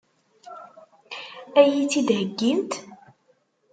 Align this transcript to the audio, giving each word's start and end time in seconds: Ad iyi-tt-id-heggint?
Ad 1.59 1.65
iyi-tt-id-heggint? 1.69 2.73